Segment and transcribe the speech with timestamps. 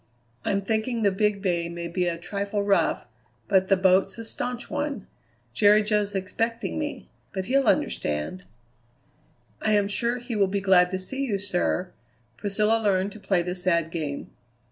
[0.43, 3.05] I'm thinking the Big Bay may be a trifle rough,
[3.47, 5.05] but the boat's a staunch one.
[5.53, 8.43] Jerry Jo's expecting me; but he'll understand."
[9.61, 11.91] "I am sure he will be glad to see you, sir."
[12.35, 14.31] Priscilla learned to play the sad game.